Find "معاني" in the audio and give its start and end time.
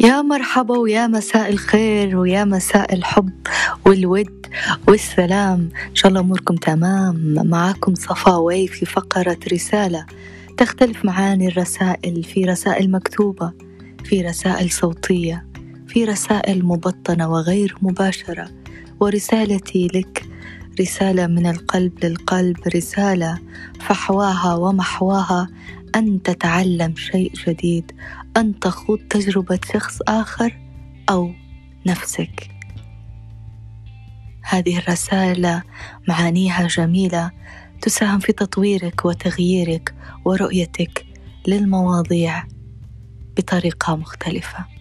11.04-11.48